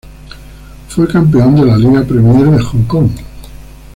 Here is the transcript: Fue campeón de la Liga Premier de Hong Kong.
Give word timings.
Fue 0.89 1.07
campeón 1.07 1.57
de 1.57 1.65
la 1.67 1.77
Liga 1.77 2.03
Premier 2.03 2.47
de 2.49 2.59
Hong 2.59 2.85
Kong. 2.87 3.11